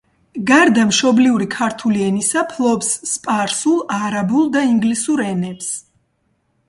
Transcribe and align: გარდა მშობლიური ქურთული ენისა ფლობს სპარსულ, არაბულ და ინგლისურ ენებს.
გარდა 0.51 0.85
მშობლიური 0.91 1.47
ქურთული 1.55 2.01
ენისა 2.07 2.43
ფლობს 2.53 2.89
სპარსულ, 3.11 3.77
არაბულ 3.99 4.49
და 4.57 4.65
ინგლისურ 4.73 5.23
ენებს. 5.29 5.71